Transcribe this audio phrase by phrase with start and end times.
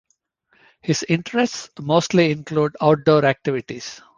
[0.81, 4.01] His interests mostly include outdoor activities.